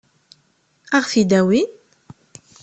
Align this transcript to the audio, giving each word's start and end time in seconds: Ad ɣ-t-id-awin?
Ad 0.95 1.01
ɣ-t-id-awin? 1.03 1.69